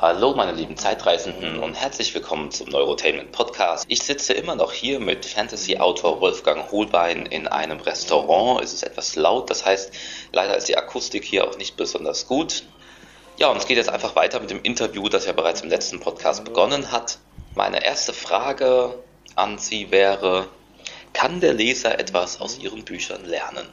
Hallo 0.00 0.32
meine 0.34 0.52
lieben 0.52 0.78
Zeitreisenden 0.78 1.58
und 1.58 1.74
herzlich 1.74 2.14
willkommen 2.14 2.50
zum 2.50 2.70
Neurotainment 2.70 3.32
Podcast. 3.32 3.84
Ich 3.88 4.02
sitze 4.02 4.32
immer 4.32 4.54
noch 4.54 4.72
hier 4.72 4.98
mit 4.98 5.26
Fantasy-Autor 5.26 6.22
Wolfgang 6.22 6.72
Holbein 6.72 7.26
in 7.26 7.46
einem 7.46 7.80
Restaurant. 7.80 8.64
Es 8.64 8.72
ist 8.72 8.82
etwas 8.82 9.14
laut, 9.16 9.50
das 9.50 9.66
heißt, 9.66 9.92
leider 10.32 10.56
ist 10.56 10.68
die 10.68 10.78
Akustik 10.78 11.22
hier 11.22 11.46
auch 11.46 11.58
nicht 11.58 11.76
besonders 11.76 12.26
gut. 12.26 12.64
Ja, 13.36 13.50
und 13.50 13.58
es 13.58 13.66
geht 13.66 13.76
jetzt 13.76 13.90
einfach 13.90 14.16
weiter 14.16 14.40
mit 14.40 14.48
dem 14.48 14.62
Interview, 14.62 15.10
das 15.10 15.26
ja 15.26 15.32
bereits 15.32 15.60
im 15.60 15.68
letzten 15.68 16.00
Podcast 16.00 16.46
begonnen 16.46 16.90
hat. 16.90 17.18
Meine 17.54 17.84
erste 17.84 18.14
Frage 18.14 18.94
an 19.34 19.58
Sie 19.58 19.90
wäre, 19.90 20.48
kann 21.12 21.40
der 21.40 21.52
Leser 21.52 22.00
etwas 22.00 22.40
aus 22.40 22.58
Ihren 22.58 22.86
Büchern 22.86 23.26
lernen? 23.26 23.66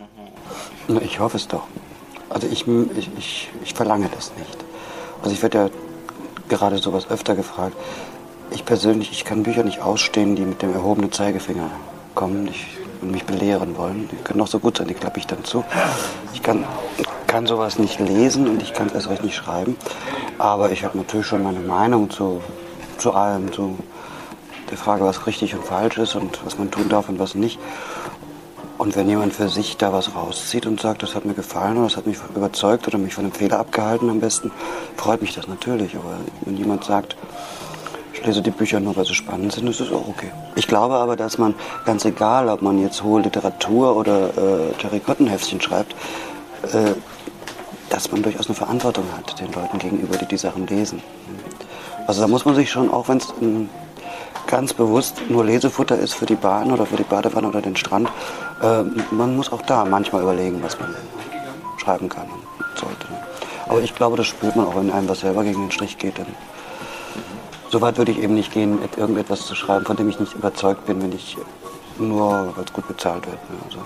Ich 1.05 1.21
hoffe 1.21 1.37
es 1.37 1.47
doch. 1.47 1.63
Also 2.27 2.47
ich, 2.47 2.67
ich, 2.67 3.09
ich, 3.17 3.47
ich 3.63 3.73
verlange 3.73 4.09
das 4.13 4.33
nicht. 4.35 4.57
Also 5.21 5.33
ich 5.33 5.41
werde 5.41 5.57
ja 5.57 5.69
gerade 6.49 6.77
sowas 6.77 7.09
öfter 7.09 7.35
gefragt. 7.35 7.75
Ich 8.51 8.65
persönlich, 8.65 9.11
ich 9.11 9.25
kann 9.25 9.43
Bücher 9.43 9.63
nicht 9.63 9.81
ausstehen, 9.81 10.35
die 10.35 10.43
mit 10.43 10.61
dem 10.61 10.73
erhobenen 10.73 11.11
Zeigefinger 11.11 11.69
kommen 12.15 12.47
ich, 12.47 12.67
und 13.01 13.11
mich 13.11 13.25
belehren 13.25 13.77
wollen. 13.77 14.09
Die 14.11 14.15
können 14.23 14.41
auch 14.41 14.47
so 14.47 14.59
gut 14.59 14.77
sein, 14.77 14.87
die 14.87 14.93
klappe 14.93 15.19
ich 15.19 15.27
dann 15.27 15.43
zu. 15.43 15.63
Ich 16.33 16.41
kann, 16.41 16.63
kann 17.27 17.45
sowas 17.45 17.77
nicht 17.77 17.99
lesen 17.99 18.47
und 18.47 18.61
ich 18.61 18.73
kann 18.73 18.87
es 18.87 18.93
erst 18.93 19.09
recht 19.09 19.23
nicht 19.23 19.35
schreiben. 19.35 19.75
Aber 20.37 20.71
ich 20.71 20.83
habe 20.83 20.97
natürlich 20.97 21.27
schon 21.27 21.43
meine 21.43 21.59
Meinung 21.59 22.09
zu, 22.09 22.41
zu 22.97 23.13
allem, 23.13 23.51
zu 23.51 23.77
der 24.69 24.77
Frage, 24.77 25.03
was 25.03 25.27
richtig 25.27 25.55
und 25.55 25.63
falsch 25.63 25.97
ist 25.97 26.15
und 26.15 26.43
was 26.45 26.57
man 26.57 26.71
tun 26.71 26.89
darf 26.89 27.09
und 27.09 27.19
was 27.19 27.35
nicht. 27.35 27.59
Und 28.77 28.95
wenn 28.95 29.09
jemand 29.09 29.33
für 29.33 29.49
sich 29.49 29.77
da 29.77 29.91
was 29.91 30.13
rauszieht 30.15 30.67
und 30.67 30.79
sagt, 30.79 31.01
das 31.01 31.15
hat 31.15 31.25
mir 31.25 31.33
gefallen 31.33 31.77
oder 31.77 31.87
das 31.87 31.97
hat 31.97 32.05
mich 32.05 32.17
überzeugt 32.35 32.87
oder 32.87 32.97
mich 32.97 33.15
von 33.15 33.25
einem 33.25 33.33
Fehler 33.33 33.59
abgehalten 33.59 34.09
am 34.09 34.19
besten, 34.19 34.51
freut 34.95 35.21
mich 35.21 35.33
das 35.33 35.47
natürlich. 35.47 35.95
Aber 35.95 36.17
wenn 36.41 36.57
jemand 36.57 36.83
sagt, 36.83 37.15
ich 38.13 38.25
lese 38.25 38.41
die 38.41 38.51
Bücher 38.51 38.79
nur, 38.79 38.95
weil 38.95 39.05
sie 39.05 39.15
spannend 39.15 39.51
sind, 39.51 39.67
ist 39.67 39.79
es 39.79 39.91
auch 39.91 40.07
okay. 40.07 40.31
Ich 40.55 40.67
glaube 40.67 40.95
aber, 40.95 41.15
dass 41.15 41.37
man, 41.37 41.55
ganz 41.85 42.05
egal, 42.05 42.49
ob 42.49 42.61
man 42.61 42.79
jetzt 42.79 43.03
hohe 43.03 43.21
Literatur 43.21 43.95
oder 43.95 44.29
äh, 44.29 44.73
Terrikottenheftchen 44.79 45.59
schreibt, 45.59 45.93
äh, 46.71 46.93
dass 47.89 48.11
man 48.11 48.21
durchaus 48.21 48.47
eine 48.47 48.55
Verantwortung 48.55 49.05
hat 49.15 49.39
den 49.39 49.51
Leuten 49.53 49.79
gegenüber, 49.79 50.17
die 50.17 50.25
die 50.25 50.37
Sachen 50.37 50.67
lesen. 50.67 51.01
Also 52.05 52.21
da 52.21 52.27
muss 52.27 52.45
man 52.45 52.55
sich 52.55 52.69
schon, 52.69 52.91
auch 52.91 53.07
wenn 53.07 53.17
es 53.17 53.33
ganz 54.47 54.73
bewusst 54.73 55.21
nur 55.29 55.45
Lesefutter 55.45 55.97
ist 55.97 56.13
für 56.13 56.25
die 56.25 56.35
Bahn 56.35 56.71
oder 56.71 56.85
für 56.85 56.95
die 56.95 57.03
Badewanne 57.03 57.47
oder 57.47 57.61
den 57.61 57.75
Strand, 57.75 58.09
äh, 58.61 58.83
man 59.11 59.35
muss 59.35 59.51
auch 59.51 59.61
da 59.61 59.85
manchmal 59.85 60.23
überlegen, 60.23 60.61
was 60.63 60.79
man 60.79 60.93
schreiben 61.77 62.09
kann 62.09 62.25
und 62.25 62.79
sollte. 62.79 63.07
Aber 63.67 63.81
ich 63.81 63.93
glaube, 63.95 64.17
das 64.17 64.27
spürt 64.27 64.55
man 64.55 64.67
auch, 64.67 64.75
wenn 64.75 64.91
einem 64.91 65.09
was 65.09 65.21
selber 65.21 65.43
gegen 65.43 65.61
den 65.61 65.71
Strich 65.71 65.97
geht. 65.97 66.17
Dann 66.17 66.27
so 67.69 67.81
weit 67.81 67.97
würde 67.97 68.11
ich 68.11 68.19
eben 68.19 68.33
nicht 68.33 68.53
gehen, 68.53 68.79
irgendetwas 68.95 69.45
zu 69.45 69.55
schreiben, 69.55 69.85
von 69.85 69.97
dem 69.97 70.09
ich 70.09 70.19
nicht 70.19 70.33
überzeugt 70.33 70.85
bin, 70.85 71.01
wenn 71.01 71.11
ich 71.11 71.37
nur, 71.99 72.53
weil 72.55 72.63
es 72.63 72.73
gut 72.73 72.87
bezahlt 72.87 73.25
wird. 73.25 73.37
Ne? 73.49 73.57
Also. 73.65 73.79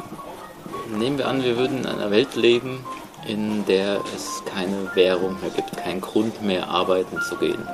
Nehmen 0.97 1.17
wir 1.17 1.27
an, 1.27 1.43
wir 1.43 1.57
würden 1.57 1.79
in 1.79 1.85
einer 1.85 2.11
Welt 2.11 2.35
leben, 2.35 2.85
in 3.27 3.65
der 3.65 3.99
es 4.15 4.43
keine 4.45 4.93
Währung 4.95 5.39
mehr 5.41 5.49
gibt, 5.51 5.77
keinen 5.77 6.01
Grund 6.01 6.41
mehr, 6.43 6.67
arbeiten 6.67 7.19
zu 7.27 7.35
gehen. 7.37 7.67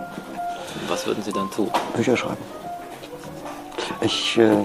Was 0.87 1.05
würden 1.05 1.23
Sie 1.23 1.33
dann 1.33 1.49
tun? 1.51 1.69
Bücher 1.95 2.15
schreiben. 2.15 2.37
Ich, 4.01 4.37
äh, 4.37 4.63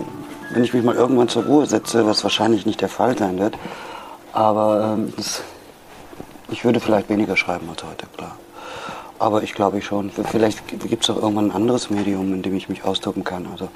wenn 0.52 0.64
ich 0.64 0.74
mich 0.74 0.82
mal 0.82 0.94
irgendwann 0.94 1.28
zur 1.28 1.44
Ruhe 1.44 1.66
setze, 1.66 2.06
was 2.06 2.22
wahrscheinlich 2.22 2.66
nicht 2.66 2.80
der 2.80 2.88
Fall 2.88 3.16
sein 3.16 3.38
wird, 3.38 3.56
aber 4.32 4.94
ähm, 4.94 5.12
das, 5.16 5.42
ich 6.50 6.64
würde 6.64 6.80
vielleicht 6.80 7.08
weniger 7.08 7.36
schreiben 7.36 7.68
als 7.70 7.82
heute, 7.84 8.06
klar. 8.16 8.36
Aber 9.18 9.42
ich 9.42 9.54
glaube 9.54 9.80
schon. 9.82 10.10
Vielleicht 10.10 10.66
gibt 10.66 11.04
es 11.04 11.10
auch 11.10 11.22
irgendwann 11.22 11.46
ein 11.46 11.52
anderes 11.52 11.90
Medium, 11.90 12.32
in 12.34 12.42
dem 12.42 12.56
ich 12.56 12.68
mich 12.68 12.84
austoben 12.84 13.22
kann. 13.22 13.46
Also, 13.52 13.68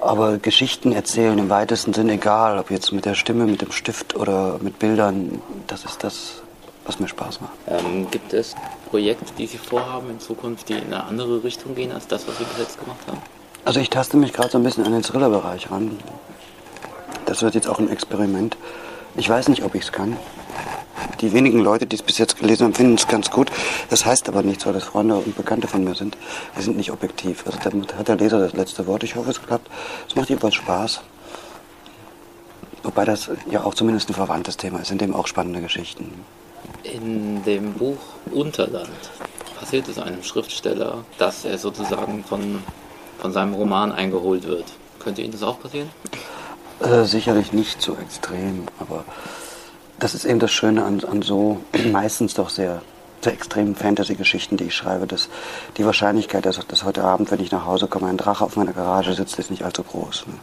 aber 0.00 0.36
Geschichten 0.38 0.92
erzählen 0.92 1.38
im 1.38 1.48
weitesten 1.48 1.94
Sinn, 1.94 2.10
egal, 2.10 2.58
ob 2.58 2.70
jetzt 2.70 2.92
mit 2.92 3.06
der 3.06 3.14
Stimme, 3.14 3.46
mit 3.46 3.62
dem 3.62 3.72
Stift 3.72 4.16
oder 4.16 4.58
mit 4.60 4.78
Bildern, 4.78 5.40
das 5.66 5.84
ist 5.84 6.04
das, 6.04 6.42
was 6.84 7.00
mir 7.00 7.08
Spaß 7.08 7.40
macht. 7.40 7.52
Ähm, 7.68 8.10
gibt 8.10 8.34
es 8.34 8.54
Projekte, 8.90 9.32
die 9.38 9.46
Sie 9.46 9.58
vorhaben 9.58 10.10
in 10.10 10.20
Zukunft, 10.20 10.68
die 10.68 10.74
in 10.74 10.92
eine 10.92 11.04
andere 11.04 11.42
Richtung 11.42 11.74
gehen 11.74 11.92
als 11.92 12.06
das, 12.06 12.28
was 12.28 12.36
Sie 12.36 12.44
bis 12.44 12.58
jetzt 12.58 12.78
gemacht 12.78 13.00
haben? 13.06 13.20
Also 13.64 13.80
ich 13.80 13.90
taste 13.90 14.16
mich 14.16 14.32
gerade 14.32 14.50
so 14.50 14.58
ein 14.58 14.64
bisschen 14.64 14.84
an 14.84 14.92
den 14.92 15.02
Thriller-Bereich 15.02 15.70
ran. 15.70 15.98
Das 17.26 17.42
wird 17.42 17.54
jetzt 17.54 17.68
auch 17.68 17.78
ein 17.78 17.90
Experiment. 17.90 18.56
Ich 19.16 19.28
weiß 19.28 19.48
nicht, 19.48 19.62
ob 19.64 19.74
ich 19.74 19.82
es 19.82 19.92
kann. 19.92 20.16
Die 21.20 21.32
wenigen 21.34 21.60
Leute, 21.60 21.86
die 21.86 21.96
es 21.96 22.02
bis 22.02 22.16
jetzt 22.18 22.38
gelesen 22.38 22.64
haben, 22.64 22.74
finden 22.74 22.94
es 22.94 23.06
ganz 23.06 23.30
gut. 23.30 23.50
Das 23.90 24.06
heißt 24.06 24.28
aber 24.28 24.42
nichts, 24.42 24.64
weil 24.64 24.72
das 24.72 24.84
Freunde 24.84 25.16
und 25.16 25.36
Bekannte 25.36 25.68
von 25.68 25.84
mir 25.84 25.94
sind. 25.94 26.16
Wir 26.54 26.62
sind 26.62 26.78
nicht 26.78 26.90
objektiv. 26.90 27.44
Also 27.46 27.58
damit 27.62 27.94
hat 27.94 28.08
der 28.08 28.16
Leser 28.16 28.38
das 28.38 28.54
letzte 28.54 28.86
Wort. 28.86 29.02
Ich 29.02 29.16
hoffe, 29.16 29.30
es 29.30 29.42
klappt. 29.42 29.68
Es 30.08 30.16
macht 30.16 30.30
jedenfalls 30.30 30.54
Spaß. 30.54 31.02
Wobei 32.82 33.04
das 33.04 33.30
ja 33.50 33.62
auch 33.62 33.74
zumindest 33.74 34.08
ein 34.08 34.14
verwandtes 34.14 34.56
Thema 34.56 34.80
ist, 34.80 34.90
in 34.90 34.98
dem 34.98 35.14
auch 35.14 35.26
spannende 35.26 35.60
Geschichten. 35.60 36.24
In 36.82 37.44
dem 37.44 37.74
Buch 37.74 37.98
Unterland 38.32 38.88
passiert 39.58 39.86
es 39.88 39.98
einem 39.98 40.22
Schriftsteller, 40.22 41.04
dass 41.18 41.44
er 41.44 41.58
sozusagen 41.58 42.24
von 42.24 42.62
von 43.20 43.32
seinem 43.32 43.54
Roman 43.54 43.92
eingeholt 43.92 44.46
wird. 44.46 44.64
Könnte 44.98 45.22
Ihnen 45.22 45.32
das 45.32 45.42
auch 45.42 45.60
passieren? 45.60 45.90
Äh, 46.80 47.04
sicherlich 47.04 47.52
nicht 47.52 47.82
so 47.82 47.96
extrem, 47.96 48.64
aber 48.78 49.04
das 49.98 50.14
ist 50.14 50.24
eben 50.24 50.38
das 50.38 50.50
Schöne 50.50 50.84
an, 50.84 51.02
an 51.04 51.22
so 51.22 51.58
meistens 51.92 52.34
doch 52.34 52.48
sehr, 52.48 52.82
sehr 53.20 53.34
extremen 53.34 53.76
Fantasy-Geschichten, 53.76 54.56
die 54.56 54.64
ich 54.64 54.74
schreibe, 54.74 55.06
dass 55.06 55.28
die 55.76 55.84
Wahrscheinlichkeit, 55.84 56.46
dass, 56.46 56.58
dass 56.66 56.84
heute 56.84 57.04
Abend, 57.04 57.30
wenn 57.30 57.40
ich 57.40 57.52
nach 57.52 57.66
Hause 57.66 57.86
komme, 57.86 58.08
ein 58.08 58.16
Drache 58.16 58.44
auf 58.44 58.56
meiner 58.56 58.72
Garage 58.72 59.12
sitzt, 59.12 59.38
ist 59.38 59.50
nicht 59.50 59.64
allzu 59.64 59.82
groß. 59.82 60.26
Ne? 60.26 60.34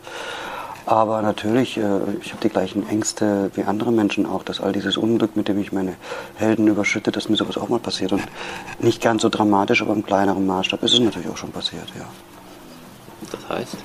Aber 0.86 1.22
natürlich, 1.22 1.78
äh, 1.78 1.82
ich 2.22 2.32
habe 2.32 2.42
die 2.42 2.50
gleichen 2.50 2.88
Ängste 2.88 3.52
wie 3.56 3.64
andere 3.64 3.92
Menschen 3.92 4.26
auch, 4.26 4.44
dass 4.44 4.62
all 4.62 4.72
dieses 4.72 4.96
Unglück, 4.96 5.36
mit 5.36 5.50
dem 5.50 5.60
ich 5.60 5.74
meine 5.74 5.96
Helden 6.36 6.66
überschütte, 6.68 7.12
dass 7.12 7.28
mir 7.28 7.36
sowas 7.36 7.58
auch 7.58 7.68
mal 7.68 7.80
passiert. 7.80 8.14
Und 8.14 8.24
nicht 8.80 9.02
ganz 9.02 9.24
so 9.24 9.30
dramatisch, 9.30 9.82
aber 9.82 9.94
im 9.94 10.06
kleineren 10.06 10.46
Maßstab 10.46 10.82
ist 10.84 10.94
es 10.94 11.00
natürlich 11.02 11.30
auch 11.30 11.36
schon 11.36 11.52
passiert, 11.52 11.90
ja. 11.98 12.06
Das 13.32 13.50
heißt? 13.50 13.78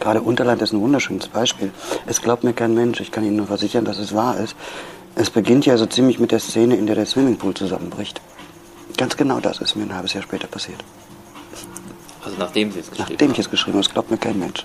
Gerade 0.00 0.22
Unterland 0.22 0.62
ist 0.62 0.72
ein 0.72 0.80
wunderschönes 0.80 1.28
Beispiel. 1.28 1.72
Es 2.06 2.22
glaubt 2.22 2.44
mir 2.44 2.52
kein 2.52 2.74
Mensch, 2.74 3.00
ich 3.00 3.10
kann 3.10 3.24
Ihnen 3.24 3.36
nur 3.36 3.46
versichern, 3.46 3.84
dass 3.84 3.98
es 3.98 4.14
wahr 4.14 4.38
ist. 4.38 4.54
Es 5.16 5.30
beginnt 5.30 5.66
ja 5.66 5.76
so 5.76 5.86
ziemlich 5.86 6.20
mit 6.20 6.30
der 6.30 6.38
Szene, 6.38 6.76
in 6.76 6.86
der 6.86 6.94
der 6.94 7.06
Swimmingpool 7.06 7.54
zusammenbricht. 7.54 8.20
Ganz 8.96 9.16
genau 9.16 9.40
das 9.40 9.60
ist 9.60 9.74
mir 9.74 9.82
ein 9.82 9.94
halbes 9.94 10.12
Jahr 10.12 10.22
später 10.22 10.46
passiert. 10.46 10.82
Also 12.24 12.36
nachdem 12.38 12.70
Sie 12.70 12.80
es 12.80 12.90
geschrieben 12.90 13.10
Nachdem 13.10 13.30
ich 13.32 13.38
es 13.38 13.50
geschrieben 13.50 13.74
habe, 13.74 13.84
das 13.84 13.92
glaubt 13.92 14.10
mir 14.10 14.18
kein 14.18 14.38
Mensch. 14.38 14.64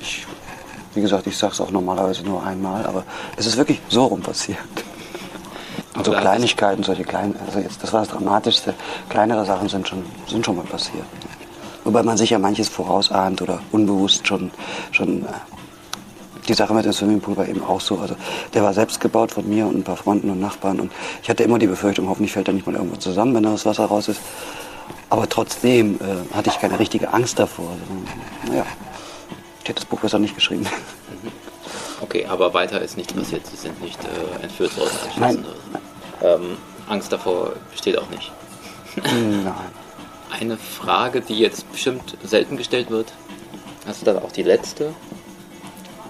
Ich, 0.00 0.26
wie 0.94 1.00
gesagt, 1.00 1.26
ich 1.26 1.36
sage 1.36 1.54
es 1.54 1.60
auch 1.60 1.70
normalerweise 1.70 2.22
nur 2.22 2.44
einmal, 2.44 2.86
aber 2.86 3.04
es 3.36 3.46
ist 3.46 3.56
wirklich 3.56 3.80
so 3.88 4.06
rum 4.06 4.20
passiert. 4.20 4.58
Und 5.96 6.06
so 6.06 6.12
Kleinigkeiten, 6.12 6.84
solche 6.84 7.02
kleinen, 7.02 7.34
also 7.44 7.58
jetzt, 7.58 7.82
das 7.82 7.92
war 7.92 8.00
das 8.00 8.10
Dramatischste. 8.10 8.74
Kleinere 9.08 9.44
Sachen 9.44 9.68
sind 9.68 9.88
schon, 9.88 10.04
sind 10.28 10.46
schon 10.46 10.56
mal 10.56 10.64
passiert. 10.64 11.04
Wobei 11.88 12.02
man 12.02 12.18
sich 12.18 12.28
ja 12.28 12.38
manches 12.38 12.68
vorausahnt 12.68 13.40
oder 13.40 13.60
unbewusst 13.72 14.26
schon, 14.26 14.50
schon 14.92 15.22
äh, 15.22 15.28
die 16.46 16.52
Sache 16.52 16.74
mit 16.74 16.84
dem 16.84 16.92
Swimmingpool 16.92 17.34
war 17.34 17.48
eben 17.48 17.64
auch 17.64 17.80
so. 17.80 17.98
Also 17.98 18.14
der 18.52 18.62
war 18.62 18.74
selbst 18.74 19.00
gebaut 19.00 19.32
von 19.32 19.48
mir 19.48 19.66
und 19.66 19.74
ein 19.74 19.84
paar 19.84 19.96
Freunden 19.96 20.28
und 20.28 20.38
Nachbarn. 20.38 20.80
Und 20.80 20.92
ich 21.22 21.30
hatte 21.30 21.44
immer 21.44 21.58
die 21.58 21.66
Befürchtung, 21.66 22.06
hoffentlich 22.10 22.34
fällt 22.34 22.46
er 22.46 22.52
nicht 22.52 22.66
mal 22.66 22.74
irgendwo 22.74 22.96
zusammen, 22.96 23.34
wenn 23.34 23.42
da 23.42 23.52
das 23.52 23.64
Wasser 23.64 23.86
raus 23.86 24.08
ist. 24.08 24.20
Aber 25.08 25.26
trotzdem 25.30 25.94
äh, 25.94 26.36
hatte 26.36 26.50
ich 26.50 26.60
keine 26.60 26.78
richtige 26.78 27.10
Angst 27.10 27.38
davor. 27.38 27.70
Also, 27.70 28.52
naja, 28.52 28.66
ich 29.62 29.70
hätte 29.70 29.80
das 29.80 29.86
Buch 29.86 30.00
besser 30.00 30.18
nicht 30.18 30.34
geschrieben. 30.34 30.66
Okay, 32.00 32.26
aber 32.26 32.54
weiter 32.54 32.80
ist 32.80 32.96
nichts 32.96 33.12
passiert. 33.12 33.44
Sie 33.44 33.56
sind 33.56 33.82
nicht 33.82 33.98
äh, 34.04 34.44
entführt 34.44 34.78
worden. 34.78 34.90
Nein. 35.18 35.44
Ähm, 36.22 36.56
Angst 36.88 37.10
davor 37.10 37.54
besteht 37.72 37.98
auch 37.98 38.08
nicht. 38.08 38.30
Nein. 38.94 39.87
Eine 40.40 40.56
Frage, 40.56 41.20
die 41.20 41.38
jetzt 41.38 41.70
bestimmt 41.72 42.16
selten 42.22 42.56
gestellt 42.56 42.90
wird, 42.90 43.12
also 43.86 44.04
dann 44.04 44.18
auch 44.18 44.30
die 44.30 44.44
letzte. 44.44 44.94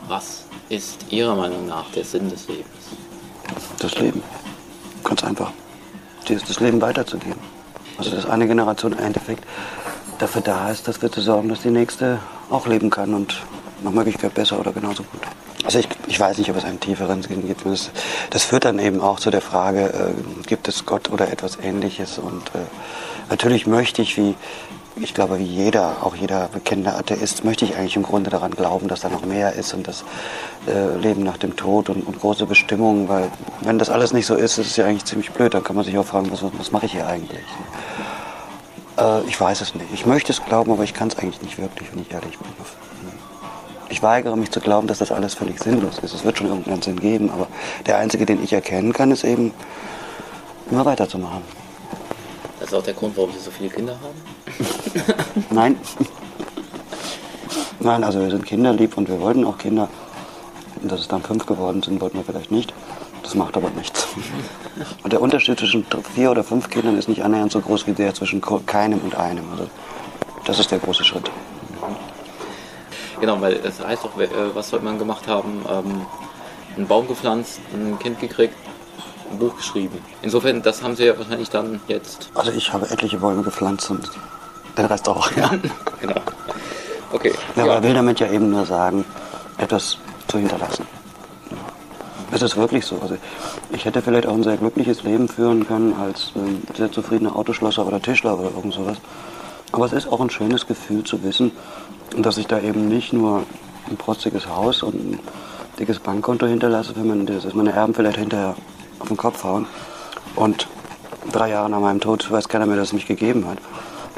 Was 0.07 0.45
ist 0.69 1.07
Ihrer 1.11 1.35
Meinung 1.35 1.67
nach 1.67 1.91
der 1.93 2.05
Sinn 2.05 2.29
des 2.29 2.47
Lebens? 2.49 2.67
Das 3.79 3.99
Leben. 3.99 4.23
Ganz 5.05 5.25
einfach. 5.25 5.53
Das 6.27 6.61
Leben 6.61 6.81
weiterzugeben. 6.81 7.41
Also 7.97 8.11
dass 8.11 8.27
eine 8.27 8.47
Generation 8.47 8.93
im 8.93 8.99
Endeffekt 8.99 9.45
dafür 10.19 10.43
da 10.43 10.71
ist, 10.71 10.87
dass 10.89 11.01
wir 11.01 11.11
zu 11.11 11.21
sorgen, 11.21 11.49
dass 11.49 11.63
die 11.63 11.71
nächste 11.71 12.19
auch 12.51 12.67
leben 12.67 12.91
kann 12.91 13.15
und 13.15 13.43
nach 13.83 13.93
Möglichkeit 13.93 14.35
besser 14.35 14.59
oder 14.61 14.73
genauso 14.73 15.05
gut. 15.05 15.23
Also 15.65 15.79
ich, 15.79 15.89
ich 16.07 16.21
weiß 16.21 16.39
nicht, 16.39 16.51
ob 16.51 16.57
es 16.57 16.65
einen 16.65 16.81
tieferen 16.81 17.23
Sinn 17.23 17.47
gibt. 17.47 17.65
Das, 17.65 17.91
das 18.31 18.45
führt 18.45 18.65
dann 18.65 18.79
eben 18.79 19.01
auch 19.01 19.21
zu 19.21 19.31
der 19.31 19.41
Frage, 19.41 19.87
äh, 19.87 20.47
gibt 20.47 20.69
es 20.69 20.87
Gott 20.87 21.11
oder 21.11 21.31
etwas 21.31 21.59
Ähnliches? 21.63 22.19
Und 22.19 22.49
äh, 22.55 22.59
natürlich 23.31 23.67
möchte 23.67 24.03
ich, 24.03 24.17
wie 24.17 24.35
ich 25.01 25.15
glaube, 25.15 25.39
wie 25.39 25.45
jeder, 25.45 25.99
auch 26.03 26.17
jeder 26.17 26.49
bekennende 26.49 26.95
Atheist, 26.95 27.45
möchte 27.45 27.65
ich 27.65 27.77
eigentlich 27.77 27.97
im 27.97 28.03
Grunde 28.03 28.31
daran 28.31 28.51
glauben, 28.51 28.89
dass 28.89 29.01
da 29.01 29.09
noch 29.09 29.25
mehr 29.25 29.53
ist 29.53 29.73
und 29.75 29.87
das 29.87 30.05
äh, 30.67 30.97
Leben 30.97 31.23
nach 31.23 31.37
dem 31.37 31.57
Tod 31.57 31.89
und, 31.89 32.07
und, 32.07 32.19
große 32.19 32.47
Bestimmungen, 32.47 33.09
weil 33.09 33.31
wenn 33.63 33.79
das 33.79 33.91
alles 33.91 34.13
nicht 34.13 34.27
so 34.27 34.35
ist, 34.35 34.59
ist 34.59 34.67
es 34.67 34.77
ja 34.77 34.87
eigentlich 34.87 35.05
ziemlich 35.05 35.31
blöd. 35.31 35.55
Dann 35.55 35.63
kann 35.63 35.77
man 35.77 35.85
sich 35.85 35.97
auch 35.99 36.07
fragen, 36.07 36.31
was, 36.31 36.43
was 36.59 36.73
mache 36.73 36.87
ich 36.87 36.93
hier 36.93 37.07
eigentlich? 37.07 37.45
Äh, 38.99 39.23
ich 39.29 39.41
weiß 39.41 39.61
es 39.61 39.75
nicht. 39.75 39.87
Ich 39.93 40.07
möchte 40.07 40.33
es 40.33 40.45
glauben, 40.45 40.73
aber 40.73 40.85
ich 40.85 40.95
kann 40.95 41.09
es 41.09 41.19
eigentlich 41.19 41.43
nicht 41.43 41.59
wirklich, 41.59 41.93
wenn 41.93 42.03
ich 42.03 42.11
ehrlich 42.11 42.39
bin. 42.39 42.49
Ich 43.91 44.03
weigere 44.03 44.37
mich 44.37 44.51
zu 44.51 44.61
glauben, 44.61 44.87
dass 44.87 44.99
das 44.99 45.13
alles 45.13 45.35
völlig 45.35 45.63
sinnlos 45.63 45.99
ist. 46.01 46.13
Es 46.13 46.25
wird 46.25 46.37
schon 46.37 46.49
irgendeinen 46.49 46.83
Sinn 46.83 47.01
geben, 47.01 47.31
aber 47.31 47.47
der 47.87 47.99
einzige, 47.99 48.27
den 48.27 48.43
ich 48.43 48.53
erkennen 48.53 48.93
kann, 48.93 49.11
ist 49.11 49.25
eben, 49.25 49.53
immer 50.71 50.85
weiterzumachen. 50.85 51.43
Das 52.69 52.75
ist 52.75 52.81
auch 52.81 52.85
der 52.85 52.93
Grund, 52.93 53.17
warum 53.17 53.33
Sie 53.33 53.39
so 53.39 53.51
viele 53.51 53.71
Kinder 53.71 53.97
haben? 53.99 55.47
Nein. 55.51 55.77
Nein, 57.81 58.05
also 58.05 58.21
wir 58.21 58.31
sind 58.31 58.45
kinderlieb 58.45 58.99
und 58.99 59.09
wir 59.09 59.19
wollten 59.23 59.47
auch 59.47 59.57
Kinder. 59.57 59.89
Dass 60.83 61.01
es 61.01 61.09
dann 61.09 61.23
fünf 61.23 61.47
geworden 61.47 61.83
sind, 61.83 61.99
wollten 62.03 62.19
wir 62.19 62.25
vielleicht 62.25 62.51
nicht. 62.51 62.75
Das 63.23 63.35
macht 63.35 63.57
aber 63.57 63.71
nichts. 63.71 64.07
Und 65.03 65.13
der 65.15 65.23
Unterschied 65.23 65.59
zwischen 65.59 65.87
vier 66.15 66.31
oder 66.31 66.45
fünf 66.45 66.69
Kindern 66.69 66.99
ist 66.99 67.09
nicht 67.09 67.25
annähernd 67.25 67.51
so 67.51 67.61
groß 67.61 67.87
wie 67.87 67.93
der 67.93 68.15
zwischen 68.15 68.43
keinem 68.67 69.01
und 69.01 69.17
einem. 69.17 69.51
Also 69.51 69.69
das 70.45 70.61
ist 70.61 70.71
der 70.71 70.79
große 70.79 71.05
Schritt. 71.05 71.31
Genau, 73.19 73.41
weil 73.41 73.55
es 73.65 73.81
heißt 73.81 74.05
doch, 74.05 74.21
äh, 74.21 74.29
was 74.55 74.69
sollte 74.69 74.85
man 74.85 74.99
gemacht 74.99 75.27
haben? 75.27 75.65
Ähm, 75.69 76.07
einen 76.77 76.87
Baum 76.87 77.09
gepflanzt, 77.09 77.61
ein 77.73 77.99
Kind 77.99 78.21
gekriegt, 78.21 78.55
ein 79.31 79.39
Buch 79.39 79.57
geschrieben. 79.57 79.99
Insofern, 80.23 80.63
das 80.63 80.83
haben 80.83 80.97
Sie 80.97 81.05
ja 81.05 81.17
wahrscheinlich 81.19 81.51
dann 81.51 81.81
jetzt. 81.89 82.31
Also 82.35 82.51
ich 82.53 82.73
habe 82.73 82.89
etliche 82.91 83.19
Bäume 83.19 83.43
gepflanzt 83.43 83.91
und 83.91 84.11
den 84.77 84.85
Rest 84.85 85.09
auch, 85.09 85.31
ja. 85.37 85.51
genau. 86.01 86.21
Okay. 87.13 87.33
Ja, 87.57 87.67
ja. 87.67 87.73
aber 87.73 87.83
will 87.83 87.95
damit 87.95 88.21
ja 88.21 88.31
eben 88.31 88.51
nur 88.51 88.67
sagen, 88.67 89.05
etwas 89.57 89.99
zu 90.29 90.39
hinterlassen. 90.39 90.87
Es 92.31 92.43
ist 92.43 92.57
wirklich 92.57 92.85
so. 92.85 92.99
Also 93.01 93.17
ich 93.71 93.85
hätte 93.85 94.03
vielleicht 94.03 94.27
auch 94.27 94.35
ein 94.35 94.43
sehr 94.43 94.59
glückliches 94.59 95.03
Leben 95.03 95.29
führen 95.29 95.67
können 95.67 95.95
als 95.95 96.33
äh, 96.37 96.77
sehr 96.77 96.93
zufriedener 96.93 97.35
Autoschlosser 97.35 97.87
oder 97.87 98.01
Tischler 98.03 98.39
oder 98.39 98.51
irgend 98.55 98.75
sowas. 98.75 98.99
Aber 99.73 99.87
es 99.87 99.93
ist 99.93 100.09
auch 100.09 100.21
ein 100.21 100.31
schönes 100.31 100.67
Gefühl 100.67 101.05
zu 101.05 101.23
wissen, 101.23 101.53
dass 102.17 102.39
ich 102.39 102.47
da 102.47 102.61
eben 102.61 102.89
nicht 102.89 103.13
nur 103.13 103.45
ein 103.89 103.97
protziges 103.97 104.47
Haus 104.47 104.83
und 104.83 104.95
ein 104.95 105.21
dickes 105.79 106.01
Bankkonto 106.01 106.47
hinterlasse, 106.47 106.95
wenn 106.97 107.07
man 107.07 107.27
das, 107.27 107.45
dass 107.45 107.55
meine 107.55 107.73
Erben 107.73 107.95
vielleicht 107.95 108.19
hinterher 108.19 108.57
auf 109.01 109.09
den 109.09 109.17
Kopf 109.17 109.45
hauen. 109.45 109.67
Und 110.37 110.69
drei 111.33 111.51
Jahre 111.51 111.71
nach 111.71 111.81
meinem 111.81 112.01
Tod 112.01 112.31
weiß 112.31 112.49
keiner 112.49 112.67
mehr, 112.67 112.77
dass 112.77 112.89
es 112.89 112.93
mich 112.93 113.07
gegeben 113.07 113.47
hat. 113.47 113.59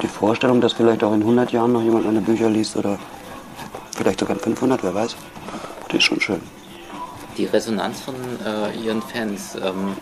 Die 0.03 0.09
Vorstellung, 0.09 0.61
dass 0.61 0.75
vielleicht 0.75 1.05
auch 1.05 1.13
in 1.13 1.21
100 1.21 1.53
Jahren 1.53 1.73
noch 1.73 1.83
jemand 1.83 2.07
meine 2.07 2.21
Bücher 2.21 2.49
liest 2.49 2.77
oder 2.77 2.99
vielleicht 3.97 4.21
sogar 4.21 4.37
in 4.37 4.43
500, 4.43 4.83
wer 4.83 4.95
weiß, 4.95 5.17
die 5.93 5.97
ist 5.97 6.05
schon 6.05 6.21
schön. 6.21 6.41
Die 7.37 7.45
Resonanz 7.45 8.01
von 8.01 8.15
äh, 8.45 8.77
Ihren 8.85 9.03
Fans, 9.03 9.57
ähm, 9.57 9.97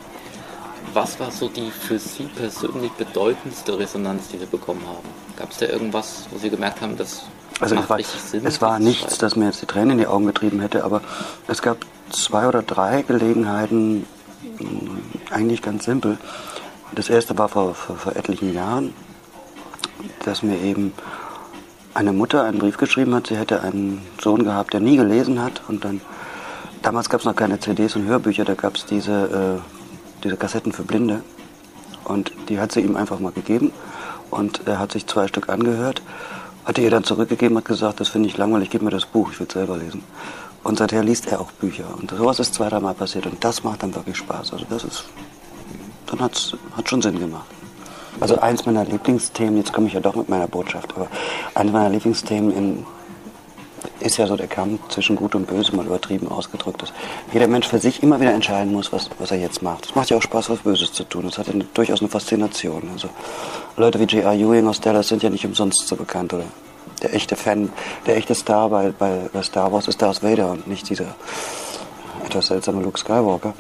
was 0.94 1.18
war 1.20 1.30
so 1.30 1.48
die 1.48 1.70
für 1.70 1.98
Sie 1.98 2.24
persönlich 2.24 2.92
bedeutendste 2.92 3.78
Resonanz, 3.78 4.28
die 4.28 4.38
Sie 4.38 4.46
bekommen 4.46 4.82
haben? 4.86 5.08
Gab 5.36 5.50
es 5.50 5.58
da 5.58 5.66
irgendwas, 5.66 6.26
wo 6.30 6.38
Sie 6.38 6.50
gemerkt 6.50 6.80
haben, 6.80 6.96
dass 6.96 7.24
also 7.60 7.74
macht 7.74 7.90
war, 7.90 7.98
richtig 7.98 8.20
Sinn? 8.20 8.46
Es 8.46 8.62
war 8.62 8.78
nichts, 8.78 9.18
das 9.18 9.36
mir 9.36 9.46
jetzt 9.46 9.62
die 9.62 9.66
Tränen 9.66 9.92
in 9.92 9.98
die 9.98 10.06
Augen 10.06 10.26
getrieben 10.26 10.60
hätte, 10.60 10.84
aber 10.84 11.02
es 11.48 11.60
gab 11.60 11.78
zwei 12.10 12.46
oder 12.46 12.62
drei 12.62 13.02
Gelegenheiten, 13.02 14.06
eigentlich 15.30 15.62
ganz 15.62 15.84
simpel. 15.84 16.18
Das 16.94 17.08
erste 17.08 17.36
war 17.36 17.48
vor, 17.48 17.74
vor, 17.74 17.96
vor 17.96 18.16
etlichen 18.16 18.52
Jahren, 18.52 18.94
dass 20.24 20.42
mir 20.42 20.60
eben 20.60 20.92
eine 21.94 22.12
Mutter 22.12 22.44
einen 22.44 22.58
Brief 22.58 22.76
geschrieben 22.76 23.14
hat, 23.14 23.26
sie 23.26 23.36
hätte 23.36 23.62
einen 23.62 24.06
Sohn 24.20 24.44
gehabt, 24.44 24.72
der 24.72 24.80
nie 24.80 24.96
gelesen 24.96 25.42
hat. 25.42 25.62
Und 25.68 25.84
dann, 25.84 26.00
damals 26.82 27.10
gab 27.10 27.20
es 27.20 27.26
noch 27.26 27.36
keine 27.36 27.58
CDs 27.58 27.96
und 27.96 28.06
Hörbücher, 28.06 28.44
da 28.44 28.54
gab 28.54 28.76
es 28.76 28.86
diese, 28.86 29.58
äh, 29.58 30.22
diese 30.22 30.36
Kassetten 30.36 30.72
für 30.72 30.84
Blinde. 30.84 31.22
Und 32.04 32.32
die 32.48 32.60
hat 32.60 32.72
sie 32.72 32.80
ihm 32.80 32.96
einfach 32.96 33.18
mal 33.18 33.32
gegeben. 33.32 33.72
Und 34.30 34.66
er 34.66 34.78
hat 34.78 34.92
sich 34.92 35.06
zwei 35.06 35.26
Stück 35.26 35.48
angehört, 35.48 36.02
hat 36.64 36.78
ihr 36.78 36.90
dann 36.90 37.04
zurückgegeben, 37.04 37.56
hat 37.56 37.64
gesagt, 37.64 38.00
das 38.00 38.08
finde 38.08 38.28
ich 38.28 38.36
langweilig, 38.36 38.70
gib 38.70 38.82
mir 38.82 38.90
das 38.90 39.06
Buch, 39.06 39.32
ich 39.32 39.40
will 39.40 39.46
es 39.46 39.54
selber 39.54 39.76
lesen. 39.76 40.04
Und 40.68 40.76
seither 40.76 41.02
liest 41.02 41.26
er 41.32 41.40
auch 41.40 41.50
Bücher. 41.52 41.86
Und 41.98 42.10
sowas 42.10 42.38
ist 42.40 42.52
zwei, 42.52 42.68
dreimal 42.68 42.92
passiert. 42.92 43.24
Und 43.24 43.42
das 43.42 43.64
macht 43.64 43.82
dann 43.82 43.94
wirklich 43.94 44.18
Spaß. 44.18 44.52
Also 44.52 44.66
das 44.68 44.84
ist, 44.84 45.04
dann 46.04 46.20
hat's, 46.20 46.54
hat 46.76 46.86
schon 46.90 47.00
Sinn 47.00 47.18
gemacht. 47.18 47.46
Also 48.20 48.38
eins 48.38 48.66
meiner 48.66 48.84
Lieblingsthemen, 48.84 49.56
jetzt 49.56 49.72
komme 49.72 49.86
ich 49.86 49.94
ja 49.94 50.00
doch 50.00 50.14
mit 50.14 50.28
meiner 50.28 50.46
Botschaft, 50.46 50.92
aber 50.94 51.08
eines 51.54 51.72
meiner 51.72 51.88
Lieblingsthemen 51.88 52.54
in, 52.54 52.86
ist 54.00 54.18
ja 54.18 54.26
so 54.26 54.36
der 54.36 54.46
Kampf 54.46 54.88
zwischen 54.88 55.16
Gut 55.16 55.34
und 55.34 55.46
Böse, 55.46 55.74
mal 55.74 55.86
übertrieben 55.86 56.28
ausgedrückt. 56.28 56.82
Dass 56.82 56.92
jeder 57.32 57.46
Mensch 57.46 57.66
für 57.66 57.78
sich 57.78 58.02
immer 58.02 58.20
wieder 58.20 58.34
entscheiden 58.34 58.70
muss, 58.70 58.92
was, 58.92 59.08
was 59.18 59.30
er 59.30 59.38
jetzt 59.38 59.62
macht. 59.62 59.86
Es 59.86 59.94
macht 59.94 60.10
ja 60.10 60.18
auch 60.18 60.22
Spaß, 60.22 60.50
was 60.50 60.58
Böses 60.58 60.92
zu 60.92 61.04
tun. 61.04 61.22
Das 61.24 61.38
hat 61.38 61.46
ja 61.46 61.54
durchaus 61.72 62.00
eine 62.00 62.10
Faszination. 62.10 62.90
Also 62.92 63.08
Leute 63.78 63.98
wie 64.00 64.04
J.R. 64.04 64.34
Ewing 64.34 64.68
aus 64.68 64.82
Dallas 64.82 65.08
sind 65.08 65.22
ja 65.22 65.30
nicht 65.30 65.46
umsonst 65.46 65.88
so 65.88 65.96
bekannt, 65.96 66.34
oder? 66.34 66.44
Der 67.02 67.14
echte 67.14 67.36
Fan, 67.36 67.70
der 68.06 68.16
echte 68.16 68.34
Star 68.34 68.68
bei, 68.68 68.90
bei, 68.90 69.42
Star 69.42 69.72
Wars 69.72 69.88
ist 69.88 70.02
Darth 70.02 70.22
Vader 70.22 70.50
und 70.50 70.66
nicht 70.66 70.88
dieser 70.88 71.14
etwas 72.24 72.48
seltsame 72.48 72.82
Luke 72.82 72.98
Skywalker. 72.98 73.54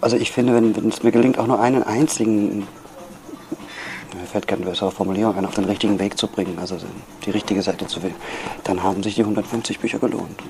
Also 0.00 0.16
ich 0.16 0.30
finde, 0.30 0.54
wenn, 0.54 0.76
wenn 0.76 0.88
es 0.88 1.02
mir 1.02 1.12
gelingt, 1.12 1.38
auch 1.38 1.46
nur 1.46 1.60
einen 1.60 1.82
einzigen, 1.82 2.58
mir 2.58 4.26
fällt 4.30 4.46
keine 4.46 4.66
bessere 4.66 4.90
Formulierung 4.90 5.36
ein, 5.36 5.46
auf 5.46 5.54
den 5.54 5.64
richtigen 5.64 5.98
Weg 5.98 6.18
zu 6.18 6.28
bringen, 6.28 6.58
also 6.58 6.76
die 7.24 7.30
richtige 7.30 7.62
Seite 7.62 7.86
zu 7.86 8.02
wählen, 8.02 8.14
dann 8.64 8.82
haben 8.82 9.02
sich 9.02 9.14
die 9.14 9.22
150 9.22 9.80
Bücher 9.80 9.98
gelohnt. 9.98 10.42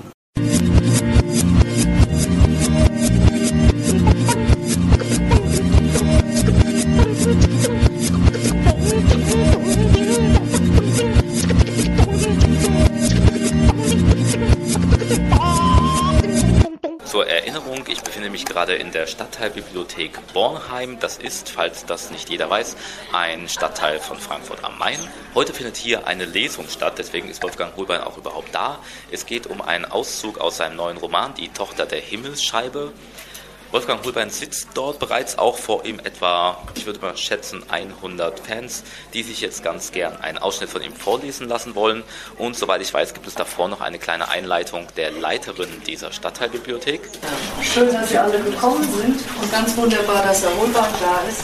In 18.87 18.93
der 18.93 19.05
Stadtteilbibliothek 19.05 20.17
Bornheim. 20.31 20.97
Das 21.01 21.17
ist, 21.17 21.49
falls 21.49 21.85
das 21.85 22.09
nicht 22.09 22.29
jeder 22.29 22.49
weiß, 22.49 22.77
ein 23.11 23.49
Stadtteil 23.49 23.99
von 23.99 24.17
Frankfurt 24.17 24.63
am 24.63 24.77
Main. 24.77 24.97
Heute 25.35 25.53
findet 25.53 25.75
hier 25.75 26.07
eine 26.07 26.23
Lesung 26.23 26.69
statt, 26.69 26.93
deswegen 26.97 27.27
ist 27.27 27.43
Wolfgang 27.43 27.75
Holbein 27.75 27.99
auch 27.99 28.17
überhaupt 28.17 28.55
da. 28.55 28.79
Es 29.11 29.25
geht 29.25 29.45
um 29.45 29.61
einen 29.61 29.83
Auszug 29.83 30.37
aus 30.37 30.55
seinem 30.55 30.77
neuen 30.77 30.95
Roman, 30.95 31.33
Die 31.33 31.49
Tochter 31.49 31.85
der 31.85 31.99
Himmelsscheibe. 31.99 32.93
Wolfgang 33.71 34.01
Holbein 34.05 34.29
sitzt 34.29 34.69
dort 34.75 34.97
bereits 34.97 35.37
auch 35.37 35.57
vor 35.57 35.83
ihm 35.83 35.99
etwa, 35.99 36.57
ich 36.75 36.85
würde 36.85 37.01
mal 37.01 37.17
schätzen, 37.17 37.63
100 37.69 38.39
Fans, 38.39 38.83
die 39.13 39.23
sich 39.23 39.41
jetzt 39.41 39.61
ganz 39.61 39.91
gern 39.91 40.15
einen 40.21 40.37
Ausschnitt 40.37 40.69
von 40.69 40.81
ihm 40.81 40.95
vorlesen 40.95 41.49
lassen 41.49 41.75
wollen. 41.75 42.03
Und 42.37 42.55
soweit 42.55 42.81
ich 42.81 42.93
weiß, 42.93 43.13
gibt 43.13 43.27
es 43.27 43.35
davor 43.35 43.67
noch 43.67 43.81
eine 43.81 43.99
kleine 43.99 44.29
Einleitung 44.29 44.87
der 44.95 45.11
Leiterin 45.11 45.81
dieser 45.85 46.13
Stadtteilbibliothek. 46.13 47.01
Schön, 47.61 47.91
dass 47.91 48.07
Sie 48.07 48.17
alle 48.17 48.39
gekommen 48.39 48.83
sind 48.83 49.19
und 49.41 49.51
ganz 49.51 49.75
wunderbar, 49.75 50.23
dass 50.23 50.43
Herr 50.43 50.57
Holbein 50.57 50.93
da 51.01 51.19
ist. 51.29 51.43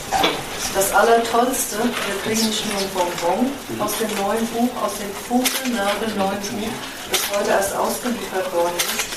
Das 0.74 0.94
Allertollste, 0.96 1.76
wir 1.78 2.22
kriegen 2.24 2.48
nicht 2.48 2.64
ein 2.64 2.90
Bonbon 2.94 3.52
aus 3.80 3.98
dem 3.98 4.08
neuen 4.16 4.48
Buch, 4.48 4.82
aus 4.82 4.94
dem 4.98 5.12
Funkelnagel-neuen 5.28 6.40
Buch, 6.40 6.74
das 7.12 7.38
heute 7.38 7.50
erst 7.50 7.76
ausgeliefert 7.76 8.52
worden 8.54 8.78
ist. 8.78 9.13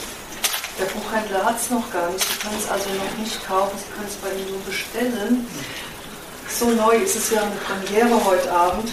Der 0.78 0.84
Buchhändler 0.86 1.44
hat 1.44 1.56
es 1.60 1.70
noch 1.70 1.90
gar 1.90 2.10
nicht. 2.10 2.26
Sie 2.26 2.38
können 2.38 2.58
es 2.58 2.70
also 2.70 2.88
noch 2.90 3.18
nicht 3.18 3.46
kaufen. 3.46 3.78
Sie 3.78 3.92
können 3.94 4.08
es 4.08 4.16
bei 4.16 4.30
ihm 4.30 4.50
nur 4.50 4.60
bestellen. 4.60 5.46
So 6.48 6.66
neu 6.70 6.96
ist 6.96 7.16
es 7.16 7.30
ja 7.30 7.42
eine 7.42 7.56
Premiere 7.56 8.22
heute 8.24 8.52
Abend. 8.52 8.90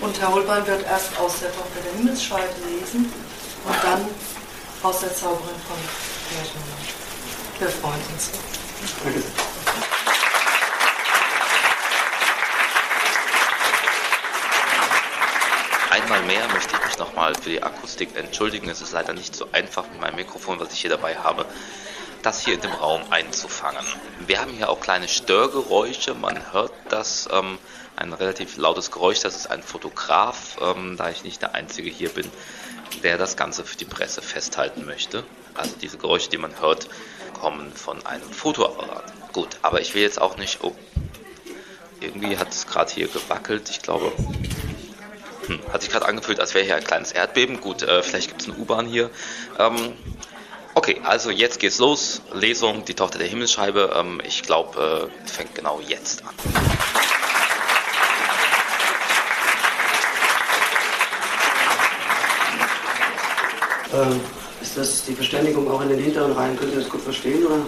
Und 0.00 0.20
Herr 0.20 0.32
Holbein 0.32 0.66
wird 0.66 0.84
erst 0.86 1.18
aus 1.18 1.40
der 1.40 1.50
Tochter 1.50 1.80
der 1.84 1.92
Himmelsscheibe 1.98 2.54
lesen 2.68 3.12
und 3.64 3.76
dann 3.82 4.06
aus 4.82 5.00
der 5.00 5.14
Zauberin 5.14 5.56
von 5.68 5.78
Märchenland. 6.32 6.84
Wir 7.58 7.68
freuen 7.68 8.00
uns. 8.12 9.53
Mehr 16.26 16.48
möchte 16.48 16.74
ich 16.74 16.86
mich 16.86 16.98
nochmal 16.98 17.34
für 17.34 17.50
die 17.50 17.62
Akustik 17.62 18.16
entschuldigen. 18.16 18.70
Es 18.70 18.80
ist 18.80 18.92
leider 18.92 19.12
nicht 19.12 19.36
so 19.36 19.46
einfach 19.52 19.84
mit 19.90 20.00
meinem 20.00 20.16
Mikrofon, 20.16 20.58
was 20.58 20.72
ich 20.72 20.80
hier 20.80 20.90
dabei 20.90 21.16
habe, 21.16 21.44
das 22.22 22.40
hier 22.42 22.54
in 22.54 22.62
dem 22.62 22.72
Raum 22.72 23.02
einzufangen. 23.10 23.84
Wir 24.26 24.40
haben 24.40 24.52
hier 24.52 24.70
auch 24.70 24.80
kleine 24.80 25.06
Störgeräusche. 25.06 26.14
Man 26.14 26.52
hört 26.52 26.72
das, 26.88 27.28
ähm, 27.30 27.58
ein 27.96 28.14
relativ 28.14 28.56
lautes 28.56 28.90
Geräusch. 28.90 29.20
Das 29.20 29.36
ist 29.36 29.50
ein 29.50 29.62
Fotograf, 29.62 30.56
ähm, 30.62 30.96
da 30.96 31.10
ich 31.10 31.24
nicht 31.24 31.42
der 31.42 31.54
Einzige 31.54 31.90
hier 31.90 32.08
bin, 32.08 32.30
der 33.02 33.18
das 33.18 33.36
Ganze 33.36 33.64
für 33.64 33.76
die 33.76 33.84
Presse 33.84 34.22
festhalten 34.22 34.86
möchte. 34.86 35.24
Also 35.54 35.74
diese 35.80 35.98
Geräusche, 35.98 36.30
die 36.30 36.38
man 36.38 36.58
hört, 36.58 36.88
kommen 37.38 37.70
von 37.74 38.04
einem 38.06 38.32
Fotoapparat. 38.32 39.12
Gut, 39.34 39.58
aber 39.60 39.82
ich 39.82 39.94
will 39.94 40.02
jetzt 40.02 40.20
auch 40.20 40.38
nicht. 40.38 40.64
Oh, 40.64 40.74
irgendwie 42.00 42.38
hat 42.38 42.48
es 42.48 42.66
gerade 42.66 42.92
hier 42.92 43.08
gewackelt. 43.08 43.68
Ich 43.68 43.82
glaube, 43.82 44.12
hm, 45.46 45.60
hat 45.72 45.82
sich 45.82 45.90
gerade 45.90 46.06
angefühlt, 46.06 46.40
als 46.40 46.54
wäre 46.54 46.64
hier 46.64 46.76
ein 46.76 46.84
kleines 46.84 47.12
Erdbeben. 47.12 47.60
Gut, 47.60 47.82
äh, 47.82 48.02
vielleicht 48.02 48.28
gibt 48.28 48.42
es 48.42 48.48
eine 48.48 48.56
U-Bahn 48.56 48.86
hier. 48.86 49.10
Ähm, 49.58 49.92
okay, 50.74 51.00
also 51.04 51.30
jetzt 51.30 51.60
geht's 51.60 51.78
los. 51.78 52.22
Lesung, 52.32 52.84
die 52.84 52.94
Tochter 52.94 53.18
der 53.18 53.28
Himmelsscheibe. 53.28 53.94
Ähm, 53.96 54.20
ich 54.24 54.42
glaube, 54.42 55.10
äh, 55.10 55.28
fängt 55.28 55.54
genau 55.54 55.80
jetzt 55.86 56.22
an. 56.24 56.34
Ähm, 63.94 64.20
ist 64.60 64.76
das 64.76 65.04
die 65.04 65.14
Verständigung 65.14 65.70
auch 65.70 65.80
in 65.82 65.90
den 65.90 65.98
hinteren 65.98 66.32
Reihen? 66.32 66.58
Könnt 66.58 66.72
ihr 66.72 66.80
das 66.80 66.88
gut 66.88 67.02
verstehen? 67.02 67.46
Oder? 67.46 67.58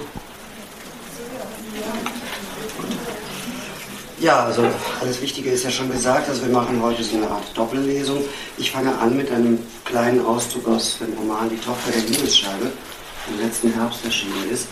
Ja, 4.18 4.46
also 4.46 4.62
alles 5.02 5.20
Wichtige 5.20 5.50
ist 5.50 5.64
ja 5.64 5.70
schon 5.70 5.90
gesagt. 5.90 6.30
Also 6.30 6.40
wir 6.46 6.48
machen 6.50 6.80
heute 6.80 7.04
so 7.04 7.16
eine 7.16 7.28
Art 7.28 7.44
Doppellesung. 7.54 8.24
Ich 8.56 8.70
fange 8.70 8.96
an 8.98 9.14
mit 9.14 9.30
einem 9.30 9.58
kleinen 9.84 10.24
Auszug 10.24 10.66
aus 10.68 10.96
dem 10.98 11.12
Roman 11.18 11.50
Die 11.50 11.58
Tochter 11.58 11.90
der 11.92 12.00
Himmelsscheibe, 12.00 12.64
der 12.64 13.34
im 13.34 13.46
letzten 13.46 13.74
Herbst 13.74 14.02
erschienen 14.06 14.50
ist. 14.50 14.68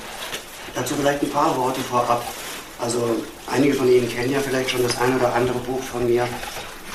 Dazu 0.74 0.94
vielleicht 0.94 1.22
ein 1.22 1.28
paar 1.28 1.54
Worte 1.58 1.82
vorab. 1.82 2.24
Also 2.80 3.16
einige 3.46 3.74
von 3.74 3.86
Ihnen 3.86 4.08
kennen 4.08 4.32
ja 4.32 4.40
vielleicht 4.40 4.70
schon 4.70 4.82
das 4.82 4.98
ein 4.98 5.14
oder 5.14 5.34
andere 5.34 5.58
Buch 5.58 5.82
von 5.82 6.06
mir. 6.08 6.26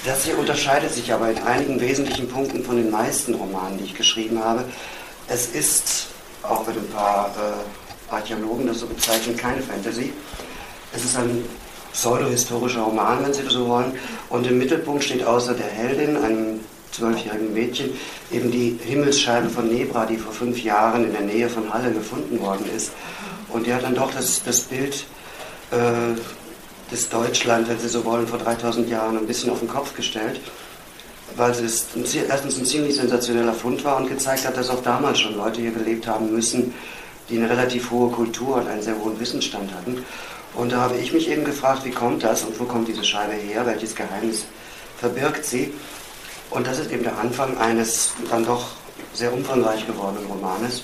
Das 0.04 0.26
hier 0.26 0.38
unterscheidet 0.40 0.92
sich 0.92 1.14
aber 1.14 1.30
in 1.30 1.38
einigen 1.44 1.80
wesentlichen 1.80 2.28
Punkten 2.28 2.64
von 2.64 2.78
den 2.78 2.90
meisten 2.90 3.36
Romanen, 3.36 3.78
die 3.78 3.84
ich 3.84 3.94
geschrieben 3.94 4.44
habe. 4.44 4.66
Es 5.28 5.46
ist, 5.50 6.08
auch 6.42 6.66
wenn 6.66 6.78
ein 6.78 6.90
paar 6.90 7.32
äh, 7.38 8.12
Archäologen 8.12 8.66
das 8.66 8.80
so 8.80 8.88
bezeichnen, 8.88 9.38
keine 9.38 9.62
Fantasy. 9.62 10.14
Es 10.96 11.06
ist 11.06 11.16
ein 11.16 11.46
pseudohistorischer 11.92 12.82
Roman, 12.82 13.24
wenn 13.24 13.34
Sie 13.34 13.44
so 13.48 13.68
wollen. 13.68 13.94
Und 14.30 14.48
im 14.48 14.58
Mittelpunkt 14.58 15.04
steht 15.04 15.24
außer 15.24 15.54
der 15.54 15.68
Heldin, 15.68 16.18
einem 16.18 16.60
zwölfjährigen 16.92 17.54
Mädchen, 17.54 17.92
eben 18.32 18.52
die 18.52 18.78
Himmelsscheibe 18.84 19.50
von 19.50 19.68
Nebra, 19.68 20.06
die 20.06 20.18
vor 20.18 20.32
fünf 20.32 20.64
Jahren 20.64 21.06
in 21.06 21.12
der 21.12 21.22
Nähe 21.22 21.50
von 21.50 21.72
Halle 21.74 21.92
gefunden 21.92 22.40
worden 22.42 22.66
ist. 22.76 22.92
Und 23.50 23.68
die 23.68 23.74
hat 23.74 23.84
dann 23.84 23.96
doch 23.96 24.12
das, 24.12 24.44
das 24.44 24.62
Bild 24.62 25.06
äh, 25.72 26.16
des 26.92 27.10
Deutschland, 27.10 27.70
wenn 27.70 27.80
Sie 27.80 27.90
so 27.90 28.06
wollen, 28.06 28.28
vor 28.28 28.40
3000 28.40 28.90
Jahren 28.90 29.18
ein 29.18 29.28
bisschen 29.28 29.50
auf 29.50 29.60
den 29.60 29.68
Kopf 29.68 29.96
gestellt, 29.96 30.40
weil 31.36 31.52
es 31.52 31.86
erstens 31.94 32.58
ein 32.58 32.66
ziemlich 32.66 32.96
sensationeller 32.96 33.54
Fund 33.54 33.84
war 33.84 33.98
und 33.98 34.08
gezeigt 34.10 34.46
hat, 34.46 34.58
dass 34.58 34.70
auch 34.70 34.82
damals 34.82 35.20
schon 35.20 35.38
Leute 35.38 35.62
hier 35.62 35.72
gelebt 35.72 36.08
haben 36.08 36.32
müssen, 36.34 36.74
die 37.30 37.38
eine 37.38 37.50
relativ 37.50 37.92
hohe 37.92 38.10
Kultur 38.12 38.56
und 38.56 38.68
einen 38.68 38.82
sehr 38.82 38.98
hohen 38.98 39.20
Wissensstand 39.20 39.72
hatten. 39.74 40.04
Und 40.56 40.72
da 40.72 40.82
habe 40.82 40.98
ich 40.98 41.14
mich 41.14 41.30
eben 41.30 41.46
gefragt, 41.46 41.86
wie 41.86 41.92
kommt 41.92 42.24
das 42.24 42.44
und 42.44 42.60
wo 42.60 42.66
kommt 42.66 42.88
diese 42.88 43.04
Scheibe 43.04 43.34
her, 43.34 43.66
welches 43.66 43.96
Geheimnis 43.96 44.46
verbirgt 44.98 45.46
sie? 45.46 45.74
Und 46.50 46.68
das 46.68 46.80
ist 46.80 46.92
eben 46.92 47.04
der 47.04 47.18
Anfang 47.18 47.58
eines 47.58 48.12
dann 48.30 48.46
doch 48.46 48.66
sehr 49.14 49.32
umfangreich 49.34 49.86
gewordenen 49.86 50.26
Romanes. 50.30 50.84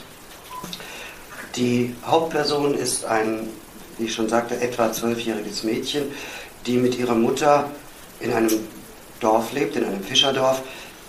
Die 1.55 1.95
Hauptperson 2.05 2.75
ist 2.75 3.05
ein 3.05 3.49
wie 3.97 4.05
ich 4.05 4.13
schon 4.13 4.29
sagte, 4.29 4.59
etwa 4.59 4.91
zwölfjähriges 4.91 5.63
Mädchen, 5.63 6.03
die 6.65 6.77
mit 6.77 6.97
ihrer 6.97 7.15
Mutter 7.15 7.69
in 8.19 8.33
einem 8.33 8.51
Dorf 9.19 9.53
lebt, 9.53 9.75
in 9.75 9.85
einem 9.85 10.03
Fischerdorf. 10.03 10.61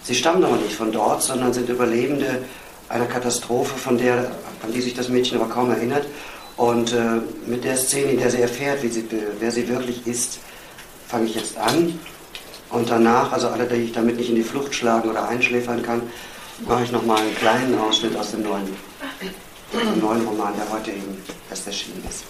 Sie 0.03 0.15
stammen 0.15 0.45
aber 0.45 0.57
nicht 0.57 0.75
von 0.75 0.93
dort, 0.93 1.23
sondern 1.23 1.53
sind 1.53 1.69
Überlebende 1.69 2.45
einer 2.89 3.07
Katastrophe, 3.07 3.77
von 3.77 3.99
der, 3.99 4.31
an 4.63 4.73
die 4.73 4.81
sich 4.81 4.95
das 4.95 5.09
Mädchen 5.09 5.41
aber 5.41 5.53
kaum 5.53 5.71
erinnert. 5.71 6.07
Und 6.57 6.93
äh, 6.93 7.21
mit 7.47 7.65
der 7.65 7.77
Szene, 7.77 8.13
in 8.13 8.19
der 8.19 8.31
sie 8.31 8.41
erfährt, 8.41 8.81
sie, 8.81 9.05
wer 9.39 9.51
sie 9.51 9.69
wirklich 9.69 10.07
ist, 10.07 10.39
fange 11.07 11.27
ich 11.27 11.35
jetzt 11.35 11.57
an. 11.59 11.99
Und 12.71 12.91
danach, 12.91 13.33
also 13.33 13.49
alle, 13.49 13.67
die 13.67 13.77
ich 13.77 13.93
damit 13.93 14.17
nicht 14.17 14.31
in 14.31 14.37
die 14.37 14.43
Flucht 14.43 14.75
schlagen 14.75 15.11
oder 15.11 15.29
einschläfern 15.29 15.83
kann, 15.83 16.03
mache 16.67 16.85
ich 16.85 16.93
nochmal 16.93 17.19
einen 17.19 17.35
kleinen 17.37 17.79
Ausschnitt 17.79 18.17
aus 18.17 18.31
dem 18.31 18.43
neuen, 18.43 18.67
dem 19.73 20.01
neuen 20.01 20.27
Roman, 20.27 20.55
der 20.57 20.71
heute 20.71 20.91
eben 20.91 21.23
erst 21.51 21.67
erschienen 21.67 22.03
ist. 22.09 22.25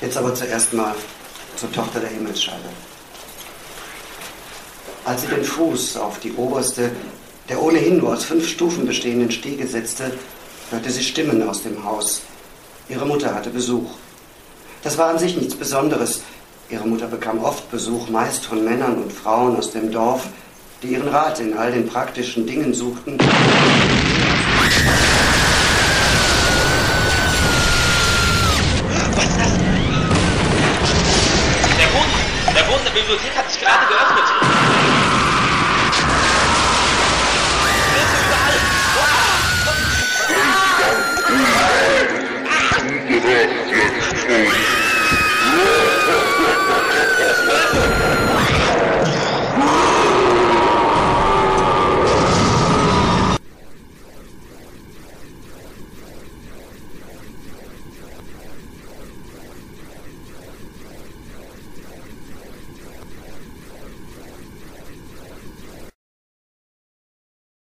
Jetzt 0.00 0.16
aber 0.16 0.34
zuerst 0.34 0.72
mal 0.74 0.94
zur 1.56 1.72
Tochter 1.72 2.00
der 2.00 2.10
Himmelsscheibe. 2.10 2.68
Als 5.04 5.22
sie 5.22 5.28
den 5.28 5.44
Fuß 5.44 5.96
auf 5.96 6.18
die 6.18 6.32
oberste, 6.32 6.90
der 7.48 7.62
ohnehin 7.62 7.98
nur 7.98 8.12
aus 8.12 8.24
fünf 8.24 8.46
Stufen 8.48 8.86
bestehenden 8.86 9.30
Stiege 9.30 9.66
setzte, 9.66 10.12
hörte 10.70 10.90
sie 10.90 11.04
Stimmen 11.04 11.48
aus 11.48 11.62
dem 11.62 11.82
Haus. 11.84 12.22
Ihre 12.88 13.04
Mutter 13.04 13.34
hatte 13.34 13.50
Besuch. 13.50 13.90
Das 14.84 14.96
war 14.96 15.08
an 15.08 15.18
sich 15.18 15.36
nichts 15.36 15.56
Besonderes. 15.56 16.22
Ihre 16.70 16.86
Mutter 16.86 17.08
bekam 17.08 17.42
oft 17.42 17.68
Besuch, 17.70 18.08
meist 18.10 18.46
von 18.46 18.64
Männern 18.64 19.02
und 19.02 19.12
Frauen 19.12 19.56
aus 19.56 19.72
dem 19.72 19.90
Dorf, 19.90 20.28
die 20.82 20.88
ihren 20.88 21.08
Rat 21.08 21.40
in 21.40 21.56
all 21.56 21.72
den 21.72 21.88
praktischen 21.88 22.46
Dingen 22.46 22.72
suchten. 22.72 23.18
Der 23.18 23.24
Boden 32.62 32.84
der 32.84 32.90
Bibliothek 32.92 33.36
hat 33.36 33.50
sich 33.50 33.60
gerade 33.60 33.86
geöffnet. 33.88 34.45